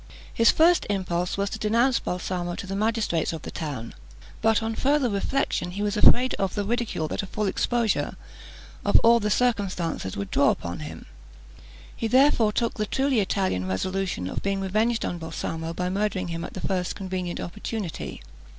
[0.33, 3.93] His first impulse was to denounce Balsamo to the magistrates of the town;
[4.41, 8.15] but on further reflection he was afraid of the ridicule that a full exposure
[8.83, 11.05] of all the circumstances would draw upon him;
[11.95, 16.43] he therefore took the truly Italian resolution of being revenged on Balsamo, by murdering him
[16.43, 18.23] at the first convenient opportunity.